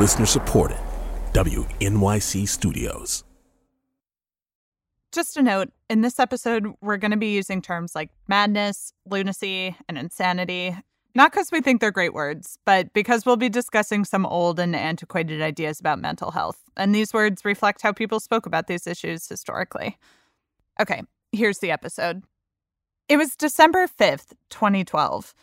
Listener 0.00 0.24
supported. 0.24 0.78
WNYC 1.34 2.48
Studios. 2.48 3.22
Just 5.12 5.36
a 5.36 5.42
note 5.42 5.68
in 5.90 6.00
this 6.00 6.18
episode, 6.18 6.72
we're 6.80 6.96
going 6.96 7.10
to 7.10 7.18
be 7.18 7.34
using 7.34 7.60
terms 7.60 7.94
like 7.94 8.08
madness, 8.26 8.94
lunacy, 9.04 9.76
and 9.90 9.98
insanity. 9.98 10.74
Not 11.14 11.32
because 11.32 11.52
we 11.52 11.60
think 11.60 11.82
they're 11.82 11.90
great 11.90 12.14
words, 12.14 12.56
but 12.64 12.90
because 12.94 13.26
we'll 13.26 13.36
be 13.36 13.50
discussing 13.50 14.06
some 14.06 14.24
old 14.24 14.58
and 14.58 14.74
antiquated 14.74 15.42
ideas 15.42 15.78
about 15.78 16.00
mental 16.00 16.30
health. 16.30 16.62
And 16.78 16.94
these 16.94 17.12
words 17.12 17.44
reflect 17.44 17.82
how 17.82 17.92
people 17.92 18.20
spoke 18.20 18.46
about 18.46 18.68
these 18.68 18.86
issues 18.86 19.28
historically. 19.28 19.98
Okay, 20.80 21.02
here's 21.30 21.58
the 21.58 21.72
episode. 21.72 22.22
It 23.10 23.18
was 23.18 23.36
December 23.36 23.86
5th, 23.86 24.32
2012. 24.48 25.34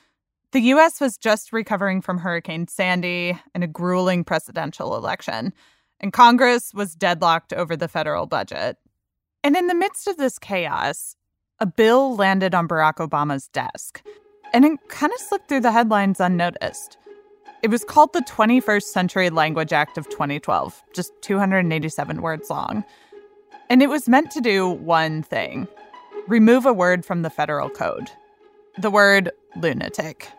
The 0.57 0.73
US 0.73 0.99
was 0.99 1.19
just 1.19 1.53
recovering 1.53 2.01
from 2.01 2.17
Hurricane 2.17 2.67
Sandy 2.67 3.39
and 3.53 3.63
a 3.63 3.67
grueling 3.67 4.23
presidential 4.23 4.95
election, 4.95 5.53
and 5.99 6.11
Congress 6.11 6.73
was 6.73 6.95
deadlocked 6.95 7.53
over 7.53 7.77
the 7.77 7.87
federal 7.87 8.25
budget. 8.25 8.77
And 9.43 9.55
in 9.55 9.67
the 9.67 9.75
midst 9.75 10.07
of 10.07 10.17
this 10.17 10.39
chaos, 10.39 11.15
a 11.59 11.67
bill 11.67 12.15
landed 12.15 12.55
on 12.55 12.67
Barack 12.67 12.95
Obama's 12.95 13.49
desk, 13.49 14.01
and 14.51 14.65
it 14.65 14.79
kind 14.89 15.13
of 15.13 15.19
slipped 15.19 15.47
through 15.47 15.59
the 15.59 15.71
headlines 15.71 16.19
unnoticed. 16.19 16.97
It 17.61 17.69
was 17.69 17.83
called 17.83 18.13
the 18.13 18.21
21st 18.21 18.81
Century 18.81 19.29
Language 19.29 19.73
Act 19.73 19.95
of 19.95 20.09
2012, 20.09 20.81
just 20.91 21.11
287 21.21 22.23
words 22.23 22.49
long. 22.49 22.83
And 23.69 23.83
it 23.83 23.89
was 23.89 24.09
meant 24.09 24.31
to 24.31 24.41
do 24.41 24.67
one 24.67 25.21
thing 25.21 25.67
remove 26.27 26.65
a 26.65 26.73
word 26.73 27.05
from 27.05 27.21
the 27.21 27.29
federal 27.29 27.69
code 27.69 28.09
the 28.79 28.91
word 28.91 29.31
lunatic. 29.55 30.31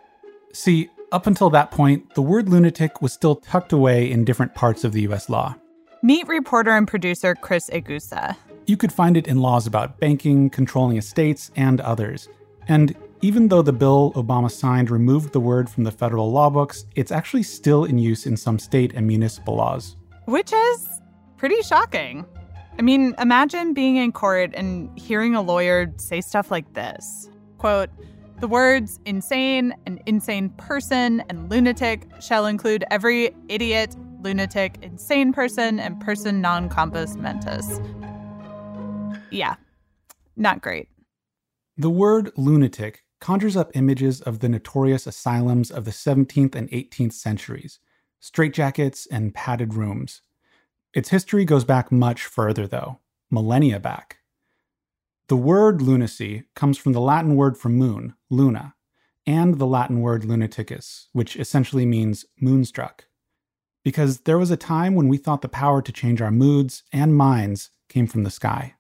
See, 0.59 0.91
up 1.12 1.29
until 1.29 1.51
that 1.51 1.71
point, 1.71 2.17
the 2.17 2.21
word 2.21 2.48
lunatic 2.48 3.01
was 3.01 3.12
still 3.12 3.37
tucked 3.37 3.73
away 3.73 4.11
in 4.11 4.25
different 4.25 4.56
parts 4.56 4.83
of 4.83 4.91
the 4.91 5.03
US 5.03 5.28
law. 5.28 5.55
Meet 6.03 6.27
reporter 6.27 6.73
and 6.73 6.89
producer 6.89 7.37
Chris 7.37 7.70
Egusa. 7.70 8.37
You 8.67 8.77
could 8.77 8.92
find 8.92 9.17
it 9.17 9.29
in 9.29 9.39
laws 9.39 9.69
about 9.69 10.01
banking, 10.01 10.51
controlling 10.51 10.97
estates, 10.97 11.53
and 11.55 11.81
others. 11.81 12.29
And 12.67 12.97
even 13.20 13.47
though 13.47 13.62
the 13.62 13.73
bill 13.73 14.12
Obama 14.17 14.51
signed 14.51 14.91
removed 14.91 15.33
the 15.33 15.39
word 15.39 15.70
from 15.70 15.84
the 15.84 15.92
federal 15.92 16.33
law 16.33 16.51
books, 16.51 16.86
it's 16.97 17.12
actually 17.12 17.45
still 17.45 17.84
in 17.84 17.97
use 17.97 18.27
in 18.27 18.36
some 18.36 18.59
state 18.59 18.95
and 18.95 19.06
municipal 19.06 19.55
laws. 19.55 19.95
Which 20.25 20.53
is 20.53 20.89
pretty 21.36 21.62
shocking. 21.62 22.27
I 22.77 22.83
mean, 22.83 23.14
imagine 23.20 23.75
being 23.75 23.95
in 23.95 24.11
court 24.11 24.55
and 24.56 24.91
hearing 24.98 25.36
a 25.36 25.41
lawyer 25.41 25.95
say 25.98 26.20
stuff 26.20 26.51
like 26.51 26.75
this 26.75 27.31
quote, 27.59 27.91
the 28.41 28.48
words 28.48 29.00
insane 29.05 29.75
and 29.86 30.00
insane 30.06 30.50
person 30.50 31.22
and 31.28 31.50
lunatic 31.50 32.06
shall 32.20 32.47
include 32.47 32.84
every 32.91 33.34
idiot, 33.48 33.97
lunatic, 34.22 34.77
insane 34.83 35.33
person, 35.33 35.80
and 35.80 36.00
person 36.00 36.41
non 36.41 36.69
compos 36.69 37.17
mentis. 37.17 37.80
Yeah, 39.30 39.56
not 40.36 40.62
great. 40.62 40.89
The 41.77 41.91
word 41.91 42.30
lunatic 42.36 43.05
conjures 43.20 43.56
up 43.56 43.70
images 43.75 44.20
of 44.20 44.39
the 44.39 44.48
notorious 44.48 45.06
asylums 45.06 45.70
of 45.70 45.84
the 45.84 45.91
17th 45.91 46.55
and 46.55 46.70
18th 46.70 47.12
centuries 47.12 47.80
straitjackets 48.20 49.06
and 49.12 49.33
padded 49.33 49.75
rooms. 49.75 50.23
Its 50.92 51.11
history 51.11 51.45
goes 51.45 51.64
back 51.64 51.92
much 51.92 52.25
further, 52.25 52.67
though, 52.67 52.98
millennia 53.30 53.78
back. 53.78 54.17
The 55.29 55.37
word 55.37 55.83
lunacy 55.83 56.45
comes 56.57 56.79
from 56.79 56.95
the 56.95 57.03
Latin 57.03 57.37
word 57.37 57.59
for 57.59 57.69
moon, 57.69 58.15
luna, 58.31 58.75
and 59.27 59.59
the 59.59 59.67
Latin 59.67 60.01
word 60.01 60.23
lunaticus, 60.23 61.09
which 61.12 61.37
essentially 61.37 61.85
means 61.85 62.25
moonstruck. 62.41 63.05
Because 63.85 64.20
there 64.20 64.39
was 64.39 64.51
a 64.51 64.57
time 64.57 64.95
when 64.95 65.07
we 65.07 65.19
thought 65.19 65.43
the 65.43 65.48
power 65.51 65.83
to 65.83 65.93
change 65.93 66.23
our 66.23 66.31
moods 66.31 66.83
and 66.95 67.15
minds 67.15 67.70
came 67.91 68.07
from 68.07 68.23
the 68.23 68.30
sky. 68.30 68.77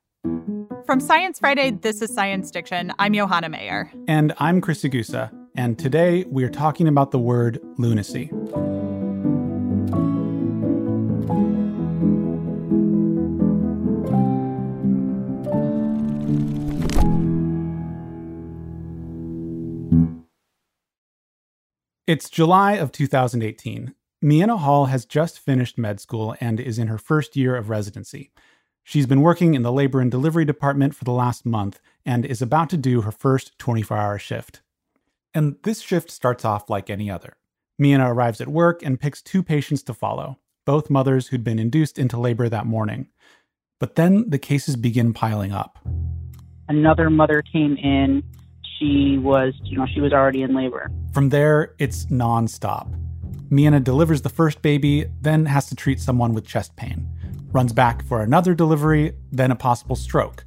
From 0.86 1.00
Science 1.00 1.38
Friday, 1.38 1.70
this 1.70 2.00
is 2.00 2.14
Science 2.14 2.50
Diction. 2.50 2.94
I'm 2.98 3.12
Johanna 3.12 3.50
Mayer. 3.50 3.92
And 4.08 4.32
I'm 4.38 4.62
Chris 4.62 4.82
Egusa. 4.84 5.30
And 5.54 5.78
today 5.78 6.24
we 6.30 6.44
are 6.44 6.50
talking 6.50 6.88
about 6.88 7.10
the 7.10 7.18
word 7.18 7.60
lunacy. 7.76 8.30
It's 22.08 22.30
July 22.30 22.72
of 22.72 22.90
2018. 22.90 23.94
Miena 24.24 24.56
Hall 24.56 24.86
has 24.86 25.04
just 25.04 25.38
finished 25.38 25.76
med 25.76 26.00
school 26.00 26.34
and 26.40 26.58
is 26.58 26.78
in 26.78 26.88
her 26.88 26.96
first 26.96 27.36
year 27.36 27.54
of 27.54 27.68
residency. 27.68 28.32
She's 28.82 29.04
been 29.04 29.20
working 29.20 29.52
in 29.52 29.62
the 29.62 29.70
labor 29.70 30.00
and 30.00 30.10
delivery 30.10 30.46
department 30.46 30.94
for 30.94 31.04
the 31.04 31.12
last 31.12 31.44
month 31.44 31.80
and 32.06 32.24
is 32.24 32.40
about 32.40 32.70
to 32.70 32.78
do 32.78 33.02
her 33.02 33.12
first 33.12 33.58
24 33.58 33.96
hour 33.98 34.18
shift. 34.18 34.62
And 35.34 35.56
this 35.64 35.82
shift 35.82 36.10
starts 36.10 36.46
off 36.46 36.70
like 36.70 36.88
any 36.88 37.10
other. 37.10 37.36
Miena 37.78 38.10
arrives 38.10 38.40
at 38.40 38.48
work 38.48 38.82
and 38.82 38.98
picks 38.98 39.20
two 39.20 39.42
patients 39.42 39.82
to 39.82 39.92
follow, 39.92 40.38
both 40.64 40.88
mothers 40.88 41.28
who'd 41.28 41.44
been 41.44 41.58
induced 41.58 41.98
into 41.98 42.18
labor 42.18 42.48
that 42.48 42.64
morning. 42.64 43.08
But 43.78 43.96
then 43.96 44.30
the 44.30 44.38
cases 44.38 44.76
begin 44.76 45.12
piling 45.12 45.52
up. 45.52 45.78
Another 46.68 47.10
mother 47.10 47.42
came 47.42 47.76
in. 47.76 48.22
She 48.78 49.18
was, 49.18 49.54
you 49.64 49.76
know, 49.76 49.86
she 49.92 50.00
was 50.00 50.12
already 50.12 50.42
in 50.42 50.54
labor. 50.54 50.90
From 51.12 51.30
there, 51.30 51.74
it's 51.78 52.06
nonstop. 52.06 52.94
Miena 53.50 53.82
delivers 53.82 54.22
the 54.22 54.28
first 54.28 54.62
baby, 54.62 55.06
then 55.20 55.46
has 55.46 55.68
to 55.70 55.74
treat 55.74 56.00
someone 56.00 56.34
with 56.34 56.46
chest 56.46 56.76
pain 56.76 57.08
runs 57.52 57.72
back 57.72 58.04
for 58.04 58.20
another 58.22 58.54
delivery, 58.54 59.14
then 59.32 59.50
a 59.50 59.56
possible 59.56 59.96
stroke. 59.96 60.44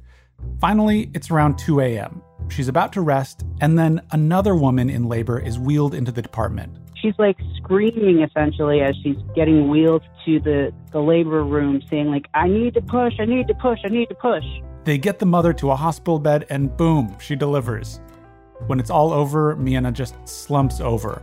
Finally, 0.60 1.10
it's 1.14 1.30
around 1.30 1.58
2 1.58 1.80
a.m. 1.80 2.22
She's 2.48 2.68
about 2.68 2.92
to 2.94 3.00
rest, 3.00 3.44
and 3.60 3.78
then 3.78 4.02
another 4.12 4.54
woman 4.54 4.90
in 4.90 5.08
labor 5.08 5.38
is 5.38 5.58
wheeled 5.58 5.94
into 5.94 6.12
the 6.12 6.22
department. 6.22 6.76
She's 7.02 7.14
like 7.18 7.36
screaming 7.56 8.22
essentially 8.22 8.80
as 8.80 8.94
she's 9.02 9.16
getting 9.34 9.68
wheeled 9.68 10.02
to 10.24 10.38
the, 10.38 10.72
the 10.92 11.00
labor 11.00 11.42
room, 11.42 11.82
saying, 11.90 12.06
like, 12.06 12.28
I 12.32 12.46
need 12.46 12.74
to 12.74 12.80
push, 12.80 13.14
I 13.18 13.24
need 13.24 13.48
to 13.48 13.54
push, 13.54 13.80
I 13.84 13.88
need 13.88 14.08
to 14.08 14.14
push. 14.14 14.44
They 14.84 14.98
get 14.98 15.18
the 15.18 15.26
mother 15.26 15.52
to 15.54 15.72
a 15.72 15.76
hospital 15.76 16.20
bed, 16.20 16.46
and 16.48 16.76
boom, 16.76 17.16
she 17.20 17.34
delivers. 17.34 18.00
When 18.68 18.78
it's 18.78 18.90
all 18.90 19.12
over, 19.12 19.56
Miena 19.56 19.92
just 19.92 20.14
slumps 20.28 20.80
over. 20.80 21.22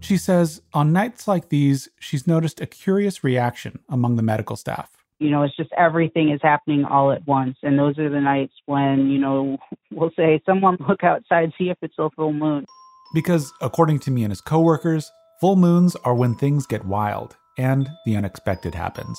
She 0.00 0.18
says 0.18 0.62
on 0.74 0.92
nights 0.92 1.26
like 1.26 1.48
these, 1.48 1.88
she's 1.98 2.26
noticed 2.26 2.60
a 2.60 2.66
curious 2.66 3.24
reaction 3.24 3.78
among 3.88 4.16
the 4.16 4.22
medical 4.22 4.56
staff. 4.56 4.90
You 5.18 5.30
know, 5.30 5.42
it's 5.42 5.56
just 5.56 5.72
everything 5.76 6.30
is 6.30 6.40
happening 6.42 6.84
all 6.84 7.10
at 7.10 7.26
once. 7.26 7.56
And 7.62 7.78
those 7.78 7.98
are 7.98 8.10
the 8.10 8.20
nights 8.20 8.52
when, 8.66 9.08
you 9.08 9.18
know, 9.18 9.56
we'll 9.90 10.12
say, 10.14 10.40
someone 10.44 10.76
look 10.88 11.02
outside, 11.02 11.52
see 11.58 11.70
if 11.70 11.78
it's 11.82 11.94
a 11.98 12.10
full 12.10 12.32
moon. 12.32 12.66
Because 13.14 13.52
according 13.60 14.00
to 14.00 14.10
Miena's 14.10 14.40
coworkers, 14.40 15.10
full 15.40 15.56
moons 15.56 15.96
are 16.04 16.14
when 16.14 16.34
things 16.34 16.66
get 16.66 16.84
wild 16.84 17.36
and 17.58 17.88
the 18.04 18.16
unexpected 18.16 18.74
happens. 18.74 19.18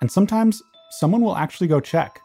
And 0.00 0.10
sometimes 0.10 0.62
someone 0.90 1.22
will 1.22 1.36
actually 1.36 1.68
go 1.68 1.80
check. 1.80 2.20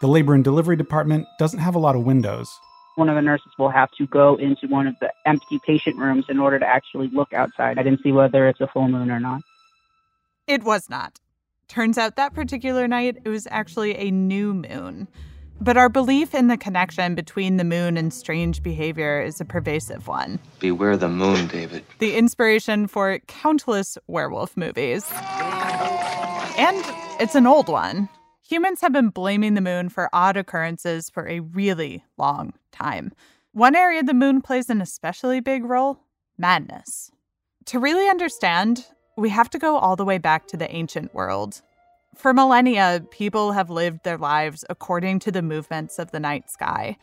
The 0.00 0.08
labor 0.08 0.34
and 0.34 0.44
delivery 0.44 0.76
department 0.76 1.26
doesn't 1.38 1.60
have 1.60 1.74
a 1.74 1.78
lot 1.78 1.96
of 1.96 2.04
windows, 2.04 2.48
one 2.96 3.08
of 3.08 3.16
the 3.16 3.22
nurses 3.22 3.52
will 3.58 3.70
have 3.70 3.90
to 3.98 4.06
go 4.06 4.36
into 4.36 4.66
one 4.68 4.86
of 4.86 4.94
the 5.00 5.12
empty 5.26 5.60
patient 5.66 5.96
rooms 5.96 6.26
in 6.28 6.38
order 6.38 6.58
to 6.58 6.66
actually 6.66 7.08
look 7.12 7.32
outside. 7.32 7.78
I 7.78 7.82
didn't 7.82 8.02
see 8.02 8.12
whether 8.12 8.48
it's 8.48 8.60
a 8.60 8.68
full 8.68 8.88
moon 8.88 9.10
or 9.10 9.18
not. 9.18 9.42
It 10.46 10.62
was 10.62 10.88
not. 10.88 11.18
Turns 11.66 11.98
out 11.98 12.16
that 12.16 12.34
particular 12.34 12.86
night, 12.86 13.18
it 13.24 13.28
was 13.28 13.48
actually 13.50 13.96
a 13.96 14.10
new 14.10 14.54
moon. 14.54 15.08
But 15.64 15.78
our 15.78 15.88
belief 15.88 16.34
in 16.34 16.48
the 16.48 16.58
connection 16.58 17.14
between 17.14 17.56
the 17.56 17.64
moon 17.64 17.96
and 17.96 18.12
strange 18.12 18.62
behavior 18.62 19.22
is 19.22 19.40
a 19.40 19.46
pervasive 19.46 20.06
one. 20.06 20.38
Beware 20.58 20.98
the 20.98 21.08
moon, 21.08 21.46
David. 21.46 21.86
The 22.00 22.16
inspiration 22.16 22.86
for 22.86 23.18
countless 23.28 23.96
werewolf 24.06 24.58
movies. 24.58 25.10
And 26.58 26.84
it's 27.18 27.34
an 27.34 27.46
old 27.46 27.70
one. 27.70 28.10
Humans 28.46 28.82
have 28.82 28.92
been 28.92 29.08
blaming 29.08 29.54
the 29.54 29.62
moon 29.62 29.88
for 29.88 30.10
odd 30.12 30.36
occurrences 30.36 31.08
for 31.08 31.26
a 31.26 31.40
really 31.40 32.04
long 32.18 32.52
time. 32.70 33.12
One 33.52 33.74
area 33.74 34.02
the 34.02 34.12
moon 34.12 34.42
plays 34.42 34.68
an 34.68 34.82
especially 34.82 35.40
big 35.40 35.64
role 35.64 35.98
madness. 36.36 37.10
To 37.66 37.78
really 37.78 38.06
understand, 38.10 38.84
we 39.16 39.30
have 39.30 39.48
to 39.48 39.58
go 39.58 39.78
all 39.78 39.96
the 39.96 40.04
way 40.04 40.18
back 40.18 40.46
to 40.48 40.58
the 40.58 40.70
ancient 40.70 41.14
world. 41.14 41.62
For 42.16 42.32
millennia, 42.32 43.04
people 43.10 43.52
have 43.52 43.70
lived 43.70 44.04
their 44.04 44.18
lives 44.18 44.64
according 44.70 45.18
to 45.20 45.32
the 45.32 45.42
movements 45.42 45.98
of 45.98 46.10
the 46.10 46.20
night 46.20 46.50
sky. 46.50 46.96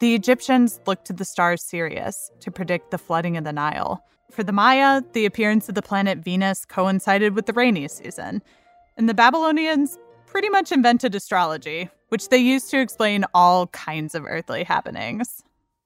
The 0.00 0.14
Egyptians 0.14 0.80
looked 0.86 1.06
to 1.06 1.12
the 1.12 1.24
star 1.24 1.56
Sirius 1.56 2.30
to 2.40 2.50
predict 2.50 2.90
the 2.90 2.98
flooding 2.98 3.36
of 3.36 3.44
the 3.44 3.52
Nile. 3.52 4.04
For 4.30 4.42
the 4.42 4.52
Maya, 4.52 5.02
the 5.12 5.24
appearance 5.24 5.68
of 5.68 5.74
the 5.74 5.82
planet 5.82 6.18
Venus 6.18 6.64
coincided 6.64 7.34
with 7.34 7.46
the 7.46 7.52
rainy 7.52 7.88
season. 7.88 8.42
And 8.96 9.08
the 9.08 9.14
Babylonians 9.14 9.98
pretty 10.26 10.48
much 10.48 10.72
invented 10.72 11.14
astrology, 11.14 11.88
which 12.08 12.28
they 12.28 12.38
used 12.38 12.70
to 12.70 12.80
explain 12.80 13.24
all 13.32 13.68
kinds 13.68 14.14
of 14.14 14.24
earthly 14.24 14.64
happenings. 14.64 15.42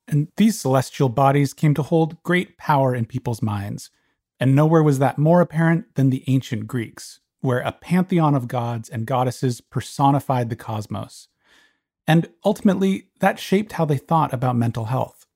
And 0.08 0.28
these 0.36 0.58
celestial 0.58 1.08
bodies 1.08 1.54
came 1.54 1.74
to 1.74 1.82
hold 1.82 2.20
great 2.22 2.58
power 2.58 2.94
in 2.94 3.04
people's 3.04 3.42
minds. 3.42 3.90
And 4.40 4.56
nowhere 4.56 4.82
was 4.82 4.98
that 4.98 5.18
more 5.18 5.40
apparent 5.40 5.94
than 5.94 6.10
the 6.10 6.24
ancient 6.26 6.66
Greeks, 6.66 7.20
where 7.40 7.60
a 7.60 7.72
pantheon 7.72 8.34
of 8.34 8.48
gods 8.48 8.88
and 8.88 9.06
goddesses 9.06 9.60
personified 9.60 10.50
the 10.50 10.56
cosmos. 10.56 11.28
And 12.06 12.28
ultimately, 12.44 13.08
that 13.20 13.38
shaped 13.38 13.72
how 13.72 13.84
they 13.84 13.98
thought 13.98 14.32
about 14.32 14.56
mental 14.56 14.86
health. 14.86 15.26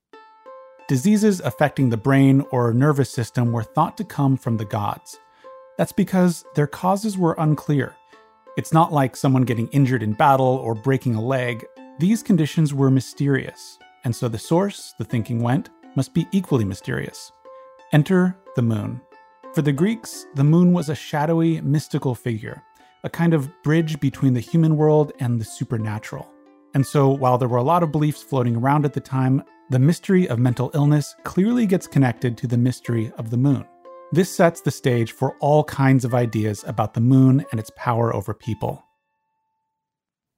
Diseases 0.87 1.41
affecting 1.41 1.89
the 1.89 1.97
brain 1.97 2.45
or 2.51 2.75
nervous 2.75 3.11
system 3.11 3.53
were 3.53 3.63
thought 3.63 3.97
to 3.97 4.05
come 4.05 4.37
from 4.37 4.59
the 4.59 4.65
gods. 4.67 5.19
That's 5.79 5.93
because 5.93 6.45
their 6.55 6.67
causes 6.67 7.17
were 7.17 7.37
unclear. 7.39 7.97
It's 8.57 8.73
not 8.73 8.93
like 8.93 9.17
someone 9.17 9.43
getting 9.43 9.69
injured 9.69 10.03
in 10.03 10.13
battle 10.13 10.47
or 10.47 10.75
breaking 10.75 11.15
a 11.15 11.23
leg. 11.23 11.65
These 11.99 12.23
conditions 12.23 12.75
were 12.75 12.91
mysterious, 12.91 13.79
and 14.05 14.15
so 14.15 14.29
the 14.29 14.39
source, 14.39 14.95
the 14.99 15.05
thinking 15.05 15.41
went, 15.43 15.71
must 15.97 16.13
be 16.13 16.27
equally 16.33 16.65
mysterious. 16.65 17.33
Enter 17.93 18.37
the 18.57 18.63
moon. 18.63 19.01
For 19.55 19.63
the 19.63 19.73
Greeks, 19.73 20.27
the 20.35 20.43
moon 20.43 20.73
was 20.73 20.89
a 20.89 20.97
shadowy, 20.97 21.61
mystical 21.61 22.17
figure, 22.17 22.61
a 23.05 23.09
kind 23.09 23.33
of 23.33 23.49
bridge 23.63 24.01
between 24.01 24.35
the 24.35 24.41
human 24.41 24.77
world 24.77 25.13
and 25.21 25.41
the 25.41 25.45
supernatural. 25.45 26.29
And 26.75 26.85
so, 26.85 27.09
while 27.11 27.39
there 27.39 27.47
were 27.47 27.59
a 27.59 27.63
lot 27.63 27.85
of 27.85 27.93
beliefs 27.93 28.21
floating 28.21 28.57
around 28.57 28.85
at 28.85 28.95
the 28.95 29.01
time, 29.01 29.45
the 29.71 29.79
mystery 29.79 30.29
of 30.29 30.41
mental 30.41 30.73
illness 30.75 31.15
clearly 31.23 31.67
gets 31.67 31.87
connected 31.87 32.37
to 32.39 32.49
the 32.49 32.59
mystery 32.59 33.13
of 33.17 33.31
the 33.31 33.37
moon. 33.37 33.65
This 34.11 34.29
sets 34.29 34.61
the 34.61 34.73
stage 34.73 35.13
for 35.13 35.37
all 35.39 35.63
kinds 35.63 36.05
of 36.05 36.17
ideas 36.17 36.65
about 36.67 36.95
the 36.95 37.01
moon 37.01 37.45
and 37.53 37.61
its 37.61 37.71
power 37.77 38.13
over 38.13 38.35
people. 38.35 38.83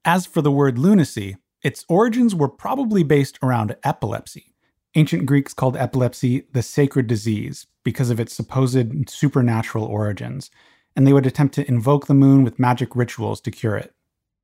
As 0.05 0.27
for 0.27 0.43
the 0.43 0.53
word 0.53 0.79
lunacy, 0.79 1.39
its 1.63 1.87
origins 1.89 2.35
were 2.35 2.51
probably 2.51 3.03
based 3.03 3.39
around 3.43 3.77
epilepsy. 3.83 4.56
Ancient 4.97 5.27
Greeks 5.27 5.53
called 5.53 5.77
epilepsy 5.77 6.47
the 6.53 6.63
sacred 6.63 7.07
disease 7.07 7.67
because 7.85 8.09
of 8.09 8.19
its 8.19 8.35
supposed 8.35 9.11
supernatural 9.11 9.85
origins, 9.85 10.51
and 10.97 11.07
they 11.07 11.13
would 11.13 11.27
attempt 11.27 11.55
to 11.57 11.69
invoke 11.69 12.07
the 12.07 12.15
moon 12.15 12.43
with 12.43 12.59
magic 12.59 12.97
rituals 12.97 13.43
to 13.43 13.51
cure 13.51 13.77
it. 13.77 13.95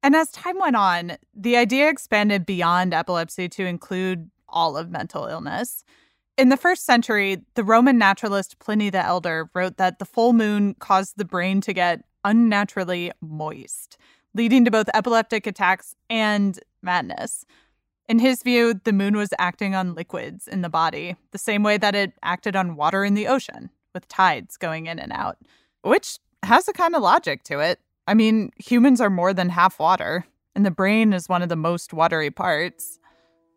And 0.03 0.15
as 0.15 0.31
time 0.31 0.59
went 0.59 0.77
on, 0.77 1.17
the 1.35 1.57
idea 1.57 1.89
expanded 1.89 2.45
beyond 2.45 2.93
epilepsy 2.93 3.49
to 3.49 3.65
include 3.65 4.31
all 4.47 4.77
of 4.77 4.91
mental 4.91 5.25
illness. 5.25 5.85
In 6.37 6.51
the 6.51 6.59
first 6.59 6.85
century, 6.85 7.39
the 7.55 7.65
Roman 7.65 7.97
naturalist 7.97 8.59
Pliny 8.59 8.91
the 8.91 9.03
Elder 9.03 9.49
wrote 9.55 9.79
that 9.79 9.99
the 9.99 10.05
full 10.05 10.35
moon 10.35 10.75
caused 10.75 11.17
the 11.17 11.25
brain 11.25 11.63
to 11.63 11.73
get 11.73 12.05
unnaturally 12.25 13.11
moist, 13.23 13.97
leading 14.35 14.67
to 14.67 14.71
both 14.71 14.91
epileptic 14.93 15.47
attacks 15.47 15.95
and 16.11 16.61
madness. 16.83 17.47
In 18.13 18.19
his 18.19 18.43
view, 18.43 18.79
the 18.85 18.93
moon 18.93 19.17
was 19.17 19.31
acting 19.39 19.75
on 19.75 19.95
liquids 19.95 20.47
in 20.47 20.61
the 20.61 20.69
body, 20.69 21.17
the 21.31 21.39
same 21.39 21.63
way 21.63 21.79
that 21.79 21.95
it 21.95 22.13
acted 22.23 22.55
on 22.55 22.77
water 22.77 23.07
in 23.07 23.15
the 23.15 23.27
ocean, 23.27 23.71
with 23.95 24.07
tides 24.07 24.59
going 24.59 24.85
in 24.85 24.99
and 24.99 25.13
out, 25.15 25.39
which 25.81 26.19
has 26.43 26.69
a 26.69 26.75
kind 26.75 26.95
of 26.95 27.01
logic 27.01 27.43
to 27.45 27.61
it. 27.61 27.81
I 28.07 28.13
mean, 28.13 28.51
humans 28.59 29.01
are 29.01 29.09
more 29.09 29.33
than 29.33 29.49
half 29.49 29.79
water, 29.79 30.27
and 30.55 30.67
the 30.67 30.71
brain 30.71 31.15
is 31.15 31.27
one 31.27 31.41
of 31.41 31.49
the 31.49 31.57
most 31.57 31.95
watery 31.95 32.31
parts. 32.31 32.99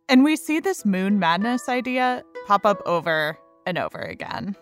And 0.07 0.23
we 0.23 0.37
see 0.37 0.61
this 0.61 0.85
moon 0.85 1.19
madness 1.19 1.67
idea 1.67 2.23
pop 2.47 2.65
up 2.65 2.81
over 2.85 3.37
and 3.65 3.77
over 3.77 3.99
again. 3.99 4.55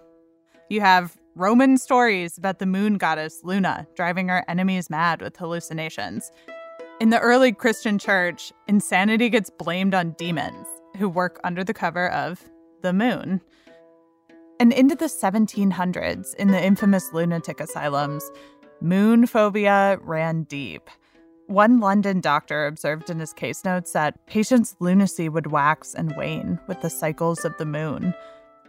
You 0.72 0.81
have 0.81 1.16
Roman 1.36 1.78
stories 1.78 2.36
about 2.36 2.57
the 2.57 2.66
moon 2.66 2.98
goddess 2.98 3.42
Luna 3.44 3.86
driving 3.95 4.30
her 4.30 4.44
enemies 4.48 4.90
mad 4.90 5.22
with 5.22 5.38
hallucinations. 5.38 6.31
In 7.03 7.09
the 7.09 7.19
early 7.19 7.51
Christian 7.51 8.00
church, 8.00 8.53
insanity 8.65 9.29
gets 9.29 9.50
blamed 9.50 9.94
on 9.94 10.11
demons 10.11 10.65
who 10.95 11.09
work 11.09 11.38
under 11.44 11.61
the 11.61 11.73
cover 11.73 12.09
of 12.09 12.41
the 12.81 12.94
moon. 12.94 13.41
And 14.57 14.71
into 14.71 14.95
the 14.95 15.07
1700s, 15.07 16.33
in 16.35 16.47
the 16.47 16.63
infamous 16.63 17.11
lunatic 17.11 17.59
asylums, 17.59 18.31
moon 18.79 19.27
phobia 19.27 20.00
ran 20.01 20.44
deep. 20.44 20.89
One 21.47 21.81
London 21.81 22.21
doctor 22.21 22.67
observed 22.67 23.09
in 23.09 23.19
his 23.19 23.33
case 23.33 23.65
notes 23.65 23.91
that 23.91 24.25
patients' 24.25 24.77
lunacy 24.79 25.27
would 25.27 25.51
wax 25.51 25.94
and 25.94 26.15
wane 26.15 26.57
with 26.69 26.79
the 26.79 26.89
cycles 26.89 27.44
of 27.44 27.57
the 27.57 27.65
moon. 27.65 28.13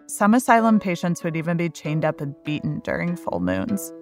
Some 0.08 0.34
asylum 0.34 0.80
patients 0.80 1.22
would 1.22 1.36
even 1.36 1.56
be 1.56 1.70
chained 1.70 2.04
up 2.04 2.20
and 2.20 2.34
beaten 2.44 2.80
during 2.80 3.14
full 3.14 3.38
moons. 3.38 3.92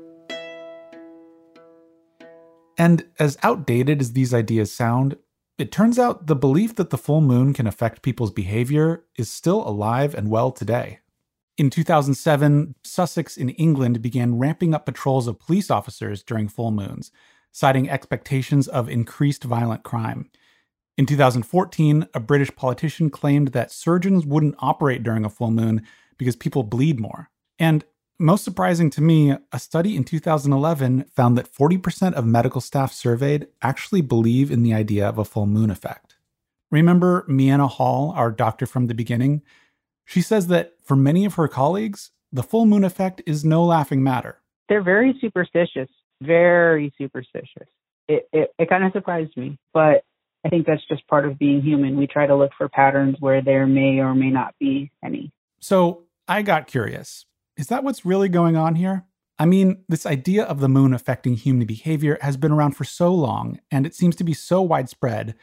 And 2.83 3.05
as 3.17 3.39
outdated 3.45 4.01
as 4.01 4.13
these 4.13 4.35
ideas 4.35 4.75
sound, 4.75 5.17
it 5.57 5.71
turns 5.71 6.01
out 6.01 6.27
the 6.27 6.35
belief 6.35 6.75
that 6.75 6.91
the 6.91 6.99
full 6.99 7.21
moon 7.21 7.55
can 7.55 7.69
affect 7.69 8.03
people's 8.03 8.33
behavior 8.33 9.05
is 9.17 9.31
still 9.31 9.65
alive 9.69 10.17
and 10.17 10.29
well 10.29 10.51
today. 10.51 10.99
In 11.57 11.71
2007, 11.71 12.75
Sussex 12.83 13.37
in 13.37 13.51
England 13.51 14.03
began 14.03 14.37
ramping 14.37 14.75
up 14.75 14.85
patrols 14.85 15.29
of 15.29 15.39
police 15.39 15.71
officers 15.71 16.25
during 16.25 16.49
full 16.49 16.73
moons 16.73 17.13
citing 17.53 17.89
expectations 17.89 18.67
of 18.67 18.89
increased 18.89 19.45
violent 19.45 19.85
crime. 19.85 20.29
In 20.99 21.07
2014, 21.07 22.09
a 22.15 22.19
British 22.19 22.53
politician 22.57 23.11
claimed 23.11 23.49
that 23.49 23.71
surgeons 23.71 24.27
wouldn't 24.27 24.57
operate 24.59 25.05
during 25.05 25.25
a 25.25 25.31
full 25.31 25.53
moon 25.53 25.87
because 26.19 26.35
people 26.35 26.65
bleed 26.65 26.99
more. 26.99 27.31
And 27.61 27.85
most 28.23 28.45
surprising 28.45 28.89
to 28.91 29.03
me, 29.03 29.35
a 29.53 29.59
study 29.59 29.97
in 29.97 30.05
2011 30.05 31.05
found 31.15 31.37
that 31.37 31.53
40% 31.53 32.15
of 32.15 32.25
medical 32.25 32.61
staff 32.61 32.93
surveyed 32.93 33.49
actually 33.61 34.01
believe 34.01 34.51
in 34.51 34.63
the 34.63 34.73
idea 34.73 35.09
of 35.09 35.19
a 35.19 35.25
full 35.25 35.47
moon 35.47 35.71
effect. 35.71 36.17
Remember 36.71 37.27
Miena 37.29 37.69
Hall, 37.69 38.13
our 38.17 38.31
doctor 38.31 38.65
from 38.65 38.87
the 38.87 38.95
beginning? 38.95 39.43
She 40.05 40.23
says 40.23 40.47
that 40.47 40.75
for 40.83 40.97
many 40.97 41.25
of 41.25 41.35
her 41.35 41.49
colleagues, 41.49 42.13
the 42.33 42.43
full 42.43 42.65
moon 42.65 42.85
effect 42.85 43.21
is 43.27 43.45
no 43.45 43.65
laughing 43.65 44.03
matter. 44.03 44.39
They're 44.69 44.83
very 44.83 45.15
superstitious 45.21 45.89
very 46.23 46.93
superstitious. 46.99 47.69
It 48.09 48.29
it, 48.33 48.51
it 48.59 48.69
kind 48.69 48.85
of 48.85 48.93
surprised 48.93 49.37
me, 49.37 49.59
but 49.73 50.05
I 50.45 50.49
think 50.49 50.67
that's 50.67 50.87
just 50.89 51.07
part 51.09 51.27
of 51.27 51.39
being 51.39 51.63
human. 51.63 51.97
We 51.97 52.07
try 52.07 52.27
to 52.27 52.37
look 52.37 52.53
for 52.57 52.69
patterns 52.69 53.17
where 53.21 53.43
there 53.43 53.67
may 53.67 53.99
or 53.99 54.15
may 54.15 54.31
not 54.31 54.55
be 54.59 54.91
any. 55.05 55.33
So 55.61 56.05
I 56.27 56.43
got 56.43 56.67
curious. 56.67 57.27
Is 57.57 57.67
that 57.67 57.85
what's 57.85 58.07
really 58.07 58.29
going 58.29 58.57
on 58.57 58.77
here? 58.77 59.05
I 59.39 59.45
mean, 59.45 59.85
this 59.89 60.07
idea 60.07 60.45
of 60.45 60.61
the 60.61 60.69
moon 60.69 60.95
affecting 60.95 61.35
human 61.35 61.67
behavior 61.67 62.17
has 62.21 62.37
been 62.37 62.53
around 62.53 62.73
for 62.73 62.85
so 62.85 63.15
long, 63.15 63.59
and 63.71 63.85
it 63.85 63.95
seems 63.95 64.17
to 64.17 64.25
be 64.25 64.33
so 64.33 64.63
widespread. 64.63 65.35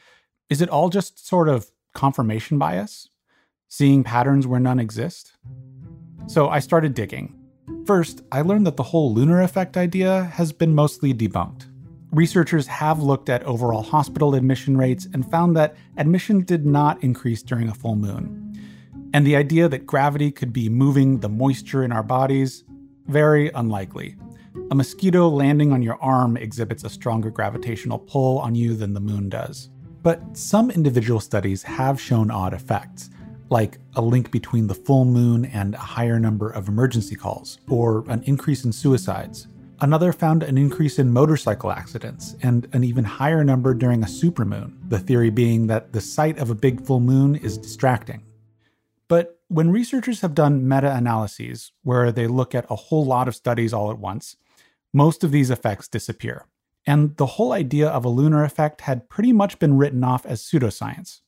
Is 0.49 0.61
it 0.61 0.69
all 0.69 0.89
just 0.89 1.27
sort 1.27 1.49
of 1.49 1.71
confirmation 1.93 2.57
bias? 2.57 3.09
Seeing 3.67 4.03
patterns 4.03 4.47
where 4.47 4.59
none 4.59 4.79
exist? 4.79 5.33
So 6.27 6.49
I 6.49 6.59
started 6.59 6.95
digging. 6.95 7.35
First, 7.85 8.21
I 8.31 8.41
learned 8.41 8.65
that 8.65 8.77
the 8.77 8.83
whole 8.83 9.13
lunar 9.13 9.41
effect 9.41 9.77
idea 9.77 10.23
has 10.33 10.51
been 10.51 10.73
mostly 10.73 11.13
debunked. 11.13 11.67
Researchers 12.11 12.65
have 12.65 13.03
looked 13.03 13.29
at 13.29 13.43
overall 13.43 13.83
hospital 13.83 14.33
admission 14.33 14.75
rates 14.75 15.07
and 15.13 15.29
found 15.29 15.55
that 15.55 15.75
admissions 15.97 16.45
did 16.45 16.65
not 16.65 17.03
increase 17.03 17.43
during 17.43 17.69
a 17.69 17.73
full 17.75 17.95
moon. 17.95 18.38
And 19.13 19.25
the 19.25 19.35
idea 19.35 19.67
that 19.67 19.87
gravity 19.87 20.31
could 20.31 20.53
be 20.53 20.69
moving 20.69 21.19
the 21.19 21.29
moisture 21.29 21.83
in 21.83 21.91
our 21.91 22.03
bodies, 22.03 22.63
very 23.07 23.49
unlikely. 23.49 24.15
A 24.69 24.75
mosquito 24.75 25.27
landing 25.27 25.71
on 25.71 25.81
your 25.81 25.99
arm 26.01 26.37
exhibits 26.37 26.83
a 26.83 26.89
stronger 26.89 27.31
gravitational 27.31 27.97
pull 27.97 28.37
on 28.37 28.53
you 28.53 28.75
than 28.75 28.93
the 28.93 28.99
moon 28.99 29.27
does. 29.27 29.69
But 30.03 30.37
some 30.37 30.69
individual 30.69 31.19
studies 31.19 31.63
have 31.63 31.99
shown 31.99 32.29
odd 32.29 32.53
effects, 32.53 33.09
like 33.49 33.79
a 33.95 34.01
link 34.01 34.29
between 34.29 34.67
the 34.67 34.75
full 34.75 35.05
moon 35.05 35.45
and 35.45 35.73
a 35.73 35.79
higher 35.79 36.19
number 36.19 36.51
of 36.51 36.67
emergency 36.67 37.15
calls, 37.15 37.57
or 37.67 38.05
an 38.09 38.21
increase 38.25 38.63
in 38.63 38.71
suicides. 38.71 39.47
Another 39.81 40.13
found 40.13 40.43
an 40.43 40.57
increase 40.57 40.99
in 40.99 41.11
motorcycle 41.11 41.71
accidents 41.71 42.35
and 42.43 42.67
an 42.73 42.83
even 42.83 43.05
higher 43.05 43.43
number 43.43 43.73
during 43.73 44.03
a 44.03 44.07
supermoon, 44.07 44.73
the 44.89 44.99
theory 44.99 45.31
being 45.31 45.65
that 45.67 45.93
the 45.93 46.01
sight 46.01 46.37
of 46.37 46.49
a 46.49 46.55
big 46.55 46.85
full 46.85 46.99
moon 46.99 47.35
is 47.37 47.57
distracting. 47.57 48.21
But 49.09 49.39
when 49.49 49.71
researchers 49.71 50.21
have 50.21 50.35
done 50.35 50.69
meta 50.69 50.95
analyses, 50.95 51.73
where 51.83 52.11
they 52.11 52.27
look 52.27 52.55
at 52.55 52.69
a 52.69 52.75
whole 52.75 53.03
lot 53.03 53.27
of 53.27 53.35
studies 53.35 53.73
all 53.73 53.91
at 53.91 53.99
once, 53.99 54.37
most 54.93 55.23
of 55.23 55.31
these 55.31 55.49
effects 55.49 55.89
disappear. 55.89 56.45
And 56.85 57.17
the 57.17 57.25
whole 57.25 57.51
idea 57.51 57.89
of 57.89 58.05
a 58.05 58.09
lunar 58.09 58.43
effect 58.43 58.81
had 58.81 59.09
pretty 59.09 59.33
much 59.33 59.59
been 59.59 59.77
written 59.77 60.03
off 60.03 60.25
as 60.25 60.41
pseudoscience. 60.41 61.19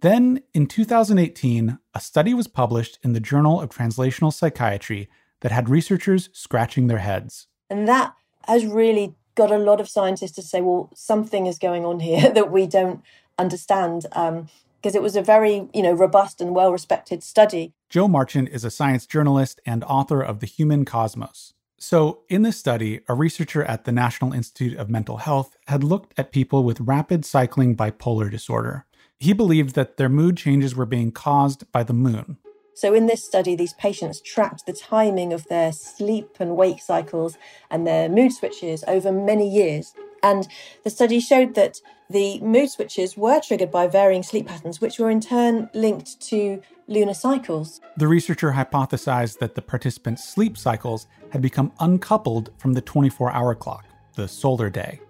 Then, 0.00 0.42
in 0.52 0.66
2018, 0.66 1.78
a 1.94 2.00
study 2.00 2.34
was 2.34 2.48
published 2.48 2.98
in 3.02 3.12
the 3.12 3.20
Journal 3.20 3.60
of 3.60 3.70
Translational 3.70 4.32
Psychiatry 4.32 5.08
that 5.40 5.52
had 5.52 5.68
researchers 5.68 6.30
scratching 6.32 6.86
their 6.86 6.98
heads. 6.98 7.48
And 7.68 7.88
that 7.88 8.14
has 8.46 8.66
really 8.66 9.14
got 9.34 9.50
a 9.50 9.58
lot 9.58 9.80
of 9.80 9.88
scientists 9.88 10.32
to 10.32 10.42
say, 10.42 10.60
well, 10.60 10.90
something 10.94 11.46
is 11.46 11.58
going 11.58 11.84
on 11.84 12.00
here 12.00 12.30
that 12.34 12.52
we 12.52 12.66
don't 12.66 13.02
understand. 13.38 14.06
Um, 14.12 14.48
because 14.84 14.94
it 14.94 15.00
was 15.00 15.16
a 15.16 15.22
very, 15.22 15.66
you 15.72 15.82
know, 15.82 15.94
robust 15.94 16.42
and 16.42 16.54
well-respected 16.54 17.22
study. 17.22 17.72
Jo 17.88 18.06
Marchant 18.06 18.50
is 18.50 18.66
a 18.66 18.70
science 18.70 19.06
journalist 19.06 19.58
and 19.64 19.82
author 19.84 20.20
of 20.20 20.40
The 20.40 20.46
Human 20.46 20.84
Cosmos. 20.84 21.54
So, 21.78 22.20
in 22.28 22.42
this 22.42 22.58
study, 22.58 23.00
a 23.08 23.14
researcher 23.14 23.64
at 23.64 23.86
the 23.86 23.92
National 23.92 24.34
Institute 24.34 24.76
of 24.76 24.90
Mental 24.90 25.16
Health 25.16 25.56
had 25.68 25.82
looked 25.82 26.12
at 26.18 26.32
people 26.32 26.64
with 26.64 26.82
rapid 26.82 27.24
cycling 27.24 27.74
bipolar 27.74 28.30
disorder. 28.30 28.84
He 29.18 29.32
believed 29.32 29.74
that 29.74 29.96
their 29.96 30.10
mood 30.10 30.36
changes 30.36 30.76
were 30.76 30.84
being 30.84 31.12
caused 31.12 31.72
by 31.72 31.82
the 31.82 31.94
moon. 31.94 32.36
So, 32.74 32.92
in 32.92 33.06
this 33.06 33.24
study, 33.24 33.56
these 33.56 33.72
patients 33.72 34.20
tracked 34.20 34.66
the 34.66 34.74
timing 34.74 35.32
of 35.32 35.46
their 35.48 35.72
sleep 35.72 36.36
and 36.38 36.58
wake 36.58 36.82
cycles 36.82 37.38
and 37.70 37.86
their 37.86 38.10
mood 38.10 38.32
switches 38.32 38.84
over 38.86 39.10
many 39.10 39.48
years. 39.48 39.94
And 40.24 40.48
the 40.84 40.90
study 40.90 41.20
showed 41.20 41.54
that 41.54 41.82
the 42.08 42.40
mood 42.40 42.70
switches 42.70 43.14
were 43.14 43.40
triggered 43.40 43.70
by 43.70 43.86
varying 43.86 44.22
sleep 44.22 44.46
patterns, 44.46 44.80
which 44.80 44.98
were 44.98 45.10
in 45.10 45.20
turn 45.20 45.68
linked 45.74 46.18
to 46.28 46.62
lunar 46.88 47.12
cycles. 47.12 47.82
The 47.98 48.08
researcher 48.08 48.52
hypothesized 48.52 49.38
that 49.38 49.54
the 49.54 49.60
participants' 49.60 50.24
sleep 50.24 50.56
cycles 50.56 51.06
had 51.30 51.42
become 51.42 51.72
uncoupled 51.78 52.50
from 52.56 52.72
the 52.72 52.80
24 52.80 53.32
hour 53.32 53.54
clock, 53.54 53.84
the 54.14 54.26
solar 54.26 54.70
day, 54.70 55.00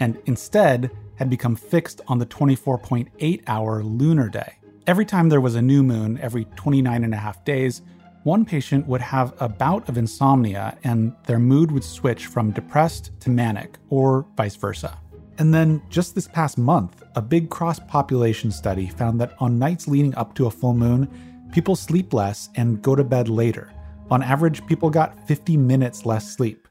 and 0.00 0.18
instead 0.26 0.90
had 1.14 1.30
become 1.30 1.54
fixed 1.54 2.00
on 2.08 2.18
the 2.18 2.26
24.8 2.26 3.42
hour 3.46 3.84
lunar 3.84 4.28
day. 4.28 4.56
Every 4.88 5.04
time 5.04 5.28
there 5.28 5.40
was 5.40 5.54
a 5.54 5.62
new 5.62 5.84
moon, 5.84 6.18
every 6.20 6.44
29 6.56 7.04
and 7.04 7.14
a 7.14 7.16
half 7.16 7.44
days, 7.44 7.82
one 8.26 8.44
patient 8.44 8.84
would 8.88 9.00
have 9.00 9.32
a 9.38 9.48
bout 9.48 9.88
of 9.88 9.96
insomnia 9.96 10.76
and 10.82 11.14
their 11.26 11.38
mood 11.38 11.70
would 11.70 11.84
switch 11.84 12.26
from 12.26 12.50
depressed 12.50 13.12
to 13.20 13.30
manic, 13.30 13.78
or 13.88 14.26
vice 14.36 14.56
versa. 14.56 14.98
And 15.38 15.54
then, 15.54 15.80
just 15.90 16.16
this 16.16 16.26
past 16.26 16.58
month, 16.58 17.04
a 17.14 17.22
big 17.22 17.50
cross 17.50 17.78
population 17.78 18.50
study 18.50 18.88
found 18.88 19.20
that 19.20 19.36
on 19.38 19.60
nights 19.60 19.86
leading 19.86 20.12
up 20.16 20.34
to 20.34 20.46
a 20.46 20.50
full 20.50 20.74
moon, 20.74 21.08
people 21.52 21.76
sleep 21.76 22.12
less 22.12 22.48
and 22.56 22.82
go 22.82 22.96
to 22.96 23.04
bed 23.04 23.28
later. 23.28 23.72
On 24.10 24.24
average, 24.24 24.66
people 24.66 24.90
got 24.90 25.24
50 25.28 25.56
minutes 25.56 26.04
less 26.04 26.34
sleep. 26.34 26.66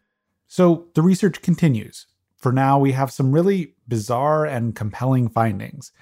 So 0.47 0.87
the 0.93 1.01
research 1.01 1.41
continues. 1.41 2.05
For 2.35 2.51
now, 2.51 2.79
we 2.79 2.91
have 2.91 3.13
some 3.13 3.31
really 3.31 3.75
bizarre 3.87 4.45
and 4.45 4.75
compelling 4.75 5.29
findings. 5.29 5.93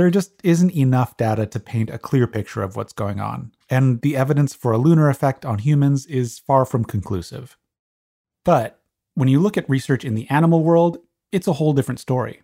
But 0.00 0.04
there 0.04 0.10
just 0.10 0.40
isn't 0.42 0.74
enough 0.74 1.18
data 1.18 1.44
to 1.44 1.60
paint 1.60 1.90
a 1.90 1.98
clear 1.98 2.26
picture 2.26 2.62
of 2.62 2.74
what's 2.74 2.94
going 2.94 3.20
on, 3.20 3.52
and 3.68 4.00
the 4.00 4.16
evidence 4.16 4.54
for 4.54 4.72
a 4.72 4.78
lunar 4.78 5.10
effect 5.10 5.44
on 5.44 5.58
humans 5.58 6.06
is 6.06 6.38
far 6.38 6.64
from 6.64 6.86
conclusive. 6.86 7.58
But 8.42 8.80
when 9.12 9.28
you 9.28 9.40
look 9.40 9.58
at 9.58 9.68
research 9.68 10.02
in 10.02 10.14
the 10.14 10.26
animal 10.30 10.64
world, 10.64 10.96
it's 11.32 11.46
a 11.46 11.52
whole 11.52 11.74
different 11.74 12.00
story. 12.00 12.40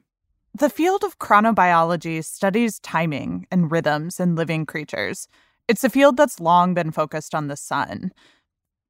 The 0.53 0.69
field 0.69 1.03
of 1.03 1.19
chronobiology 1.19 2.23
studies 2.23 2.79
timing 2.81 3.47
and 3.51 3.71
rhythms 3.71 4.21
in 4.21 4.35
living 4.35 4.67
creatures. 4.67 5.27
It's 5.67 5.83
a 5.83 5.89
field 5.89 6.19
that's 6.19 6.39
long 6.39 6.75
been 6.75 6.91
focused 6.91 7.35
on 7.35 7.49
the 7.49 7.57
sun. 7.57 8.13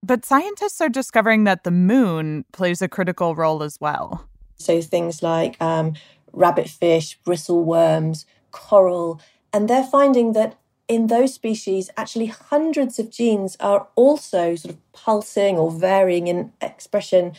But 0.02 0.24
scientists 0.24 0.80
are 0.80 0.88
discovering 0.88 1.44
that 1.44 1.62
the 1.62 1.70
moon 1.70 2.44
plays 2.52 2.82
a 2.82 2.88
critical 2.88 3.36
role 3.36 3.62
as 3.62 3.78
well. 3.80 4.28
So 4.56 4.82
things 4.82 5.22
like 5.22 5.56
um, 5.62 5.94
rabbitfish, 6.32 7.22
bristle 7.22 7.62
worms, 7.62 8.26
coral, 8.50 9.20
and 9.52 9.68
they're 9.68 9.84
finding 9.84 10.32
that 10.32 10.58
in 10.88 11.08
those 11.08 11.34
species, 11.34 11.90
actually 11.96 12.26
hundreds 12.26 12.98
of 12.98 13.10
genes 13.10 13.56
are 13.58 13.88
also 13.96 14.54
sort 14.54 14.74
of 14.74 14.92
pulsing 14.92 15.56
or 15.56 15.70
varying 15.70 16.28
in 16.28 16.52
expression 16.60 17.32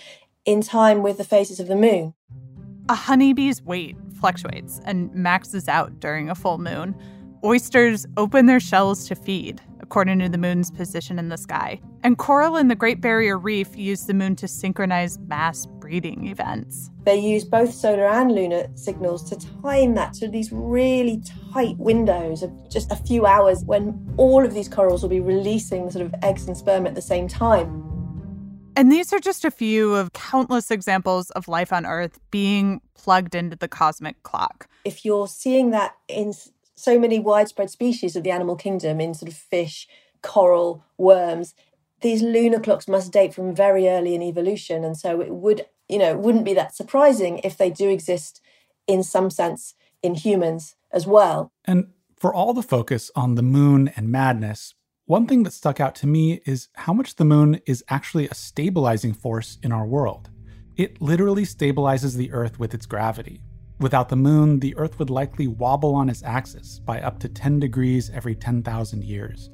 in 0.45 0.61
time 0.61 1.01
with 1.01 1.17
the 1.17 1.23
phases 1.23 1.59
of 1.59 1.67
the 1.67 1.75
moon. 1.75 2.13
A 2.89 2.95
honeybee's 2.95 3.61
weight 3.61 3.97
fluctuates 4.19 4.81
and 4.85 5.13
maxes 5.13 5.67
out 5.67 5.99
during 5.99 6.29
a 6.29 6.35
full 6.35 6.57
moon. 6.57 6.95
Oysters 7.43 8.05
open 8.17 8.47
their 8.47 8.59
shells 8.59 9.07
to 9.07 9.15
feed, 9.15 9.61
according 9.87 10.19
to 10.19 10.27
the 10.27 10.37
moon's 10.37 10.69
position 10.69 11.17
in 11.17 11.29
the 11.29 11.37
sky. 11.37 11.79
And 12.03 12.17
coral 12.17 12.57
in 12.57 12.67
the 12.67 12.75
Great 12.75 12.99
Barrier 12.99 13.37
Reef 13.37 13.73
use 13.77 14.05
the 14.05 14.13
moon 14.13 14.35
to 14.35 14.45
synchronize 14.45 15.17
mass 15.17 15.65
breeding 15.65 16.27
events. 16.27 16.89
They 17.05 17.17
use 17.17 17.45
both 17.45 17.73
solar 17.73 18.05
and 18.05 18.29
lunar 18.29 18.67
signals 18.75 19.29
to 19.29 19.37
time 19.61 19.95
that 19.95 20.11
to 20.15 20.27
these 20.27 20.51
really 20.51 21.23
tight 21.53 21.77
windows 21.77 22.43
of 22.43 22.51
just 22.69 22.91
a 22.91 22.97
few 22.97 23.25
hours 23.25 23.63
when 23.63 24.13
all 24.17 24.43
of 24.43 24.53
these 24.53 24.67
corals 24.67 25.03
will 25.03 25.09
be 25.09 25.21
releasing 25.21 25.89
sort 25.89 26.05
of 26.05 26.13
eggs 26.21 26.47
and 26.47 26.57
sperm 26.57 26.85
at 26.85 26.93
the 26.93 27.01
same 27.01 27.29
time. 27.29 27.85
And 28.75 28.91
these 28.91 29.13
are 29.13 29.19
just 29.19 29.45
a 29.45 29.51
few 29.51 29.95
of 29.95 30.11
countless 30.11 30.69
examples 30.69 31.29
of 31.29 31.47
life 31.47 31.71
on 31.71 31.85
Earth 31.85 32.19
being 32.29 32.81
plugged 32.93 33.35
into 33.35 33.55
the 33.55 33.69
cosmic 33.69 34.21
clock. 34.23 34.67
If 34.83 35.05
you're 35.05 35.29
seeing 35.29 35.71
that 35.71 35.95
in 36.09 36.33
so 36.77 36.99
many 36.99 37.19
widespread 37.19 37.69
species 37.69 38.15
of 38.15 38.23
the 38.23 38.31
animal 38.31 38.55
kingdom 38.55 39.01
in 39.01 39.15
sort 39.15 39.31
of 39.31 39.37
fish, 39.37 39.87
coral, 40.21 40.83
worms. 40.97 41.55
These 42.01 42.21
lunar 42.21 42.59
clocks 42.59 42.87
must 42.87 43.11
date 43.11 43.33
from 43.33 43.55
very 43.55 43.89
early 43.89 44.13
in 44.13 44.21
evolution. 44.21 44.83
And 44.83 44.95
so 44.95 45.19
it 45.19 45.31
would, 45.31 45.65
you 45.89 45.97
know, 45.97 46.15
wouldn't 46.15 46.45
be 46.45 46.53
that 46.53 46.75
surprising 46.75 47.39
if 47.43 47.57
they 47.57 47.71
do 47.71 47.89
exist 47.89 48.41
in 48.85 49.01
some 49.01 49.31
sense 49.31 49.73
in 50.03 50.13
humans 50.13 50.75
as 50.91 51.07
well. 51.07 51.51
And 51.65 51.87
for 52.15 52.31
all 52.31 52.53
the 52.53 52.61
focus 52.61 53.09
on 53.15 53.33
the 53.33 53.41
moon 53.41 53.91
and 53.95 54.09
madness, 54.09 54.75
one 55.05 55.25
thing 55.25 55.43
that 55.43 55.53
stuck 55.53 55.79
out 55.79 55.95
to 55.95 56.07
me 56.07 56.41
is 56.45 56.67
how 56.75 56.93
much 56.93 57.15
the 57.15 57.25
moon 57.25 57.59
is 57.65 57.83
actually 57.89 58.27
a 58.27 58.35
stabilizing 58.35 59.13
force 59.13 59.57
in 59.63 59.71
our 59.71 59.85
world. 59.85 60.29
It 60.75 61.01
literally 61.01 61.43
stabilizes 61.43 62.15
the 62.15 62.31
Earth 62.31 62.59
with 62.59 62.75
its 62.75 62.85
gravity. 62.85 63.41
Without 63.79 64.09
the 64.09 64.15
moon, 64.15 64.59
the 64.59 64.75
Earth 64.77 64.97
would 64.97 65.11
likely 65.11 65.47
wobble 65.47 65.93
on 65.93 66.09
its 66.09 66.23
axis 66.23 66.79
by 66.79 66.99
up 67.01 67.19
to 67.19 67.29
10 67.29 67.59
degrees 67.59 68.09
every 68.09 68.33
10,000 68.33 69.03
years, 69.03 69.51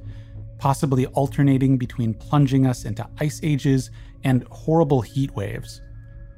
possibly 0.60 1.08
alternating 1.08 1.78
between 1.78 2.14
plunging 2.14 2.66
us 2.66 2.86
into 2.86 3.08
ice 3.20 3.42
ages 3.44 3.92
and 4.24 4.46
horrible 4.50 5.02
heat 5.02 5.36
waves. 5.36 5.82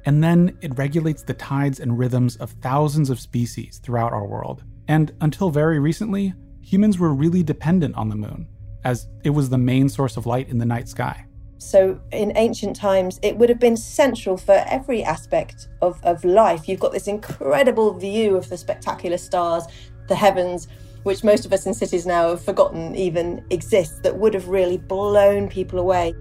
And 0.04 0.22
then 0.22 0.58
it 0.62 0.76
regulates 0.76 1.22
the 1.22 1.34
tides 1.34 1.78
and 1.78 1.96
rhythms 1.96 2.36
of 2.36 2.50
thousands 2.62 3.08
of 3.08 3.20
species 3.20 3.78
throughout 3.82 4.12
our 4.12 4.26
world. 4.26 4.64
And 4.88 5.12
until 5.20 5.50
very 5.50 5.78
recently, 5.78 6.34
humans 6.60 6.98
were 6.98 7.14
really 7.14 7.44
dependent 7.44 7.94
on 7.94 8.08
the 8.08 8.16
moon, 8.16 8.48
as 8.84 9.06
it 9.22 9.30
was 9.30 9.48
the 9.48 9.58
main 9.58 9.88
source 9.88 10.16
of 10.16 10.26
light 10.26 10.48
in 10.48 10.58
the 10.58 10.66
night 10.66 10.88
sky. 10.88 11.25
So, 11.58 11.98
in 12.12 12.32
ancient 12.36 12.76
times, 12.76 13.18
it 13.22 13.36
would 13.38 13.48
have 13.48 13.58
been 13.58 13.76
central 13.76 14.36
for 14.36 14.64
every 14.68 15.02
aspect 15.02 15.68
of, 15.80 15.98
of 16.04 16.24
life. 16.24 16.68
You've 16.68 16.80
got 16.80 16.92
this 16.92 17.08
incredible 17.08 17.94
view 17.94 18.36
of 18.36 18.48
the 18.48 18.58
spectacular 18.58 19.16
stars, 19.16 19.64
the 20.08 20.14
heavens, 20.14 20.68
which 21.04 21.24
most 21.24 21.46
of 21.46 21.52
us 21.52 21.66
in 21.66 21.72
cities 21.72 22.04
now 22.04 22.30
have 22.30 22.44
forgotten 22.44 22.94
even 22.94 23.44
exists, 23.50 24.00
that 24.00 24.18
would 24.18 24.34
have 24.34 24.48
really 24.48 24.76
blown 24.76 25.48
people 25.48 25.78
away. 25.78 26.14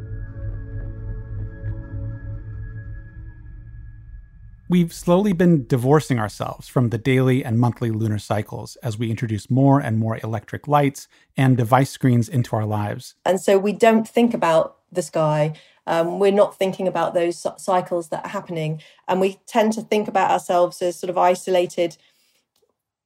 We've 4.67 4.91
slowly 4.91 5.33
been 5.33 5.67
divorcing 5.67 6.17
ourselves 6.17 6.67
from 6.67 6.89
the 6.89 6.97
daily 6.97 7.45
and 7.45 7.59
monthly 7.59 7.91
lunar 7.91 8.17
cycles 8.17 8.77
as 8.77 8.97
we 8.97 9.11
introduce 9.11 9.47
more 9.51 9.79
and 9.79 9.99
more 9.99 10.17
electric 10.23 10.67
lights 10.67 11.07
and 11.37 11.55
device 11.55 11.91
screens 11.91 12.27
into 12.27 12.55
our 12.55 12.65
lives. 12.65 13.13
And 13.23 13.39
so 13.39 13.59
we 13.59 13.73
don't 13.73 14.07
think 14.07 14.33
about 14.33 14.77
the 14.91 15.03
sky. 15.03 15.53
Um, 15.85 16.17
we're 16.17 16.31
not 16.31 16.57
thinking 16.57 16.87
about 16.87 17.13
those 17.13 17.45
cycles 17.57 18.09
that 18.09 18.25
are 18.25 18.29
happening. 18.29 18.81
And 19.07 19.21
we 19.21 19.39
tend 19.45 19.73
to 19.73 19.81
think 19.81 20.07
about 20.07 20.31
ourselves 20.31 20.81
as 20.81 20.99
sort 20.99 21.11
of 21.11 21.17
isolated, 21.17 21.97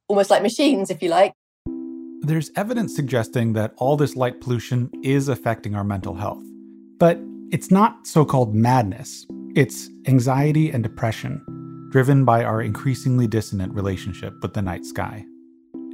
almost 0.07 0.29
like 0.29 0.41
machines, 0.41 0.89
if 0.89 1.03
you 1.03 1.09
like. 1.09 1.33
There's 2.21 2.51
evidence 2.55 2.95
suggesting 2.95 3.51
that 3.53 3.73
all 3.75 3.97
this 3.97 4.15
light 4.15 4.39
pollution 4.39 4.89
is 5.03 5.27
affecting 5.27 5.75
our 5.75 5.83
mental 5.83 6.15
health. 6.15 6.43
But 6.99 7.19
it's 7.51 7.69
not 7.69 8.07
so 8.07 8.23
called 8.23 8.55
madness, 8.55 9.25
it's 9.55 9.89
anxiety 10.05 10.69
and 10.69 10.83
depression, 10.83 11.43
driven 11.89 12.23
by 12.23 12.43
our 12.43 12.61
increasingly 12.61 13.25
dissonant 13.25 13.73
relationship 13.73 14.33
with 14.43 14.53
the 14.53 14.61
night 14.61 14.85
sky. 14.85 15.25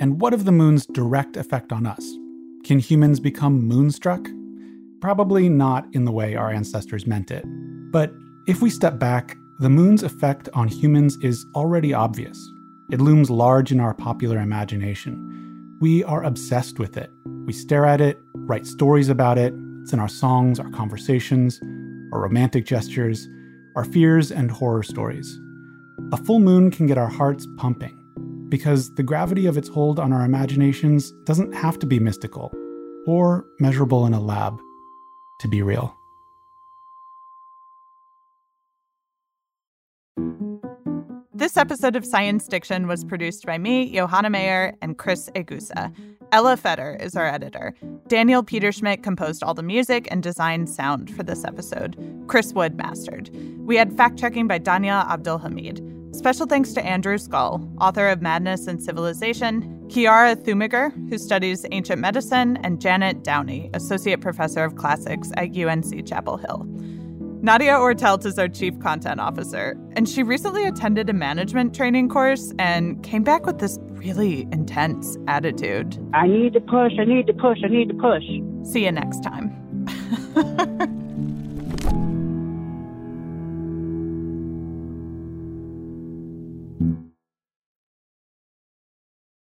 And 0.01 0.19
what 0.19 0.33
of 0.33 0.43
the 0.43 0.51
moon's 0.51 0.85
direct 0.85 1.37
effect 1.37 1.71
on 1.71 1.85
us? 1.85 2.05
Can 2.65 2.79
humans 2.79 3.21
become 3.21 3.65
moonstruck? 3.65 4.27
Probably 4.99 5.47
not 5.47 5.87
in 5.93 6.03
the 6.03 6.11
way 6.11 6.35
our 6.35 6.51
ancestors 6.51 7.07
meant 7.07 7.31
it. 7.31 7.45
But 7.91 8.11
if 8.45 8.61
we 8.61 8.69
step 8.69 8.99
back, 8.99 9.37
the 9.59 9.69
moon's 9.69 10.03
effect 10.03 10.49
on 10.53 10.67
humans 10.67 11.17
is 11.21 11.45
already 11.55 11.93
obvious. 11.93 12.37
It 12.91 12.99
looms 12.99 13.29
large 13.29 13.71
in 13.71 13.79
our 13.79 13.93
popular 13.93 14.39
imagination. 14.39 15.77
We 15.79 16.03
are 16.03 16.23
obsessed 16.23 16.77
with 16.77 16.97
it. 16.97 17.09
We 17.45 17.53
stare 17.53 17.85
at 17.85 18.01
it, 18.01 18.19
write 18.33 18.65
stories 18.65 19.07
about 19.07 19.37
it. 19.37 19.53
It's 19.81 19.93
in 19.93 19.99
our 19.99 20.09
songs, 20.09 20.59
our 20.59 20.69
conversations, 20.71 21.61
our 22.11 22.19
romantic 22.19 22.65
gestures, 22.65 23.27
our 23.75 23.85
fears 23.85 24.31
and 24.31 24.49
horror 24.49 24.83
stories. 24.83 25.39
A 26.11 26.17
full 26.17 26.39
moon 26.39 26.71
can 26.71 26.87
get 26.87 26.97
our 26.97 27.07
hearts 27.07 27.47
pumping 27.57 27.97
because 28.49 28.93
the 28.95 29.03
gravity 29.03 29.45
of 29.45 29.57
its 29.57 29.67
hold 29.67 29.99
on 29.99 30.13
our 30.13 30.23
imaginations 30.23 31.11
doesn't 31.25 31.53
have 31.53 31.79
to 31.79 31.85
be 31.85 31.99
mystical 31.99 32.53
or 33.07 33.45
measurable 33.59 34.05
in 34.05 34.13
a 34.13 34.19
lab 34.19 34.59
to 35.39 35.47
be 35.47 35.61
real. 35.61 35.95
This 41.33 41.57
episode 41.57 41.97
of 41.97 42.05
Science 42.05 42.47
Diction 42.47 42.87
was 42.87 43.03
produced 43.03 43.45
by 43.45 43.57
me, 43.57 43.93
Johanna 43.93 44.29
Mayer, 44.29 44.73
and 44.81 44.97
Chris 44.97 45.29
Egusa. 45.35 45.93
Ella 46.35 46.57
Feder 46.57 46.97
is 46.99 47.15
our 47.15 47.25
editor. 47.25 47.73
Daniel 48.09 48.43
Peterschmidt 48.43 49.03
composed 49.03 49.41
all 49.41 49.53
the 49.53 49.63
music 49.63 50.05
and 50.11 50.21
designed 50.21 50.69
sound 50.69 51.09
for 51.15 51.23
this 51.23 51.45
episode. 51.45 51.95
Chris 52.27 52.51
Wood 52.51 52.75
mastered. 52.75 53.29
We 53.59 53.77
had 53.77 53.95
fact 53.95 54.19
checking 54.19 54.45
by 54.45 54.59
Danya 54.59 55.07
Abdulhamid. 55.07 56.13
Special 56.13 56.45
thanks 56.45 56.73
to 56.73 56.85
Andrew 56.85 57.17
Scull, 57.17 57.65
author 57.79 58.09
of 58.09 58.21
Madness 58.21 58.67
and 58.67 58.83
Civilization, 58.83 59.87
Chiara 59.87 60.35
Thumiger, 60.35 60.91
who 61.09 61.17
studies 61.17 61.65
ancient 61.71 62.01
medicine, 62.01 62.57
and 62.65 62.81
Janet 62.81 63.23
Downie, 63.23 63.69
Associate 63.73 64.19
Professor 64.19 64.65
of 64.65 64.75
Classics 64.75 65.31
at 65.37 65.55
UNC 65.55 66.05
Chapel 66.05 66.35
Hill. 66.35 66.67
Nadja 67.45 67.77
Oertelt 67.77 68.25
is 68.25 68.39
our 68.39 68.47
Chief 68.47 68.79
Content 68.79 69.19
Officer, 69.19 69.77
and 69.95 70.09
she 70.09 70.23
recently 70.23 70.65
attended 70.65 71.11
a 71.11 71.13
management 71.13 71.75
training 71.75 72.09
course 72.09 72.51
and 72.57 73.03
came 73.03 73.21
back 73.21 73.45
with 73.45 73.59
this 73.59 73.77
really 73.91 74.47
intense 74.51 75.15
attitude. 75.27 75.95
I 76.15 76.25
need 76.25 76.53
to 76.53 76.59
push, 76.59 76.93
I 76.97 77.05
need 77.05 77.27
to 77.27 77.33
push, 77.33 77.59
I 77.63 77.67
need 77.67 77.89
to 77.89 77.93
push. 77.93 78.23
See 78.67 78.85
you 78.85 78.91
next 78.91 79.21
time. 79.21 79.51